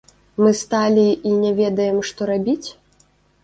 [0.43, 1.03] Мы сталі
[1.33, 2.69] і не ведаем, што рабіць?